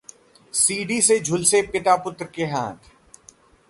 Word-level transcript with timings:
CD 0.53 1.01
से 1.01 1.19
झुलसे 1.19 1.61
पितापुत्र 1.61 2.25
के 2.35 2.45
हाथ 2.45 2.89